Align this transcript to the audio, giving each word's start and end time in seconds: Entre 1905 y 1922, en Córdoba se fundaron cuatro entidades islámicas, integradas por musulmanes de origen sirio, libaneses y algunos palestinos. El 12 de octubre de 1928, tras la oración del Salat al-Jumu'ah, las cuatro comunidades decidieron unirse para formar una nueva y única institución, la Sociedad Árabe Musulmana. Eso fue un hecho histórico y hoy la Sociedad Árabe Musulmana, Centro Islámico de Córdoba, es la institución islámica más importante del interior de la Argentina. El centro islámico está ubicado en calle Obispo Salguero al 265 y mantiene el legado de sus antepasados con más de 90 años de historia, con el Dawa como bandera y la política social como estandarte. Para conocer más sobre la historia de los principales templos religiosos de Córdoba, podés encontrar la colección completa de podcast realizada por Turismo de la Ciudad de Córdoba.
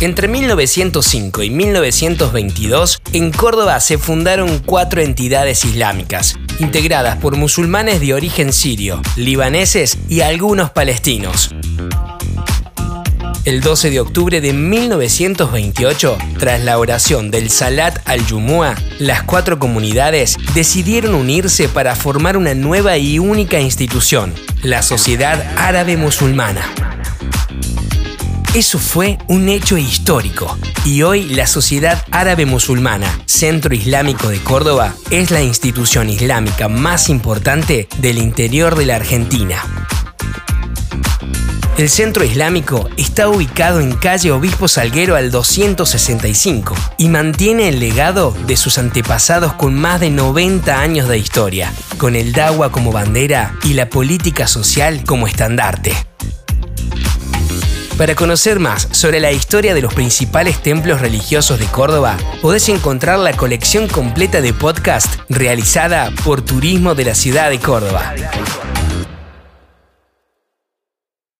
Entre 0.00 0.28
1905 0.28 1.42
y 1.42 1.50
1922, 1.50 3.02
en 3.12 3.30
Córdoba 3.30 3.78
se 3.80 3.98
fundaron 3.98 4.60
cuatro 4.64 5.02
entidades 5.02 5.66
islámicas, 5.66 6.36
integradas 6.58 7.18
por 7.18 7.36
musulmanes 7.36 8.00
de 8.00 8.14
origen 8.14 8.54
sirio, 8.54 9.02
libaneses 9.16 9.98
y 10.08 10.22
algunos 10.22 10.70
palestinos. 10.70 11.54
El 13.44 13.60
12 13.60 13.90
de 13.90 14.00
octubre 14.00 14.40
de 14.40 14.54
1928, 14.54 16.16
tras 16.38 16.64
la 16.64 16.78
oración 16.78 17.30
del 17.30 17.50
Salat 17.50 17.98
al-Jumu'ah, 18.06 18.76
las 19.00 19.22
cuatro 19.24 19.58
comunidades 19.58 20.36
decidieron 20.54 21.14
unirse 21.14 21.68
para 21.68 21.94
formar 21.94 22.38
una 22.38 22.54
nueva 22.54 22.96
y 22.96 23.18
única 23.18 23.60
institución, 23.60 24.32
la 24.62 24.82
Sociedad 24.82 25.44
Árabe 25.58 25.98
Musulmana. 25.98 26.89
Eso 28.52 28.80
fue 28.80 29.16
un 29.28 29.48
hecho 29.48 29.78
histórico 29.78 30.58
y 30.84 31.02
hoy 31.02 31.22
la 31.22 31.46
Sociedad 31.46 32.04
Árabe 32.10 32.46
Musulmana, 32.46 33.06
Centro 33.24 33.72
Islámico 33.72 34.28
de 34.28 34.40
Córdoba, 34.40 34.92
es 35.10 35.30
la 35.30 35.40
institución 35.40 36.10
islámica 36.10 36.66
más 36.66 37.08
importante 37.10 37.88
del 37.98 38.18
interior 38.18 38.74
de 38.74 38.86
la 38.86 38.96
Argentina. 38.96 39.62
El 41.78 41.88
centro 41.88 42.24
islámico 42.24 42.90
está 42.96 43.28
ubicado 43.28 43.78
en 43.78 43.92
calle 43.92 44.32
Obispo 44.32 44.66
Salguero 44.66 45.14
al 45.14 45.30
265 45.30 46.74
y 46.98 47.08
mantiene 47.08 47.68
el 47.68 47.78
legado 47.78 48.36
de 48.48 48.56
sus 48.56 48.78
antepasados 48.78 49.52
con 49.52 49.76
más 49.76 50.00
de 50.00 50.10
90 50.10 50.80
años 50.80 51.08
de 51.08 51.18
historia, 51.18 51.72
con 51.98 52.16
el 52.16 52.32
Dawa 52.32 52.72
como 52.72 52.90
bandera 52.90 53.54
y 53.62 53.74
la 53.74 53.88
política 53.88 54.48
social 54.48 55.04
como 55.06 55.28
estandarte. 55.28 55.94
Para 58.00 58.14
conocer 58.14 58.60
más 58.60 58.88
sobre 58.92 59.20
la 59.20 59.30
historia 59.30 59.74
de 59.74 59.82
los 59.82 59.92
principales 59.92 60.62
templos 60.62 61.02
religiosos 61.02 61.58
de 61.58 61.66
Córdoba, 61.66 62.16
podés 62.40 62.70
encontrar 62.70 63.18
la 63.18 63.36
colección 63.36 63.88
completa 63.88 64.40
de 64.40 64.54
podcast 64.54 65.20
realizada 65.28 66.10
por 66.24 66.40
Turismo 66.40 66.94
de 66.94 67.04
la 67.04 67.14
Ciudad 67.14 67.50
de 67.50 67.58
Córdoba. 67.58 68.14